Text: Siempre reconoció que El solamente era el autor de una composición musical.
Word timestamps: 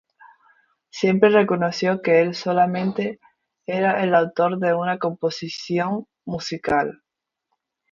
Siempre 0.89 1.29
reconoció 1.29 2.01
que 2.01 2.21
El 2.21 2.33
solamente 2.33 3.19
era 3.67 4.03
el 4.03 4.15
autor 4.15 4.57
de 4.57 4.73
una 4.73 4.97
composición 4.97 6.07
musical. 6.25 7.03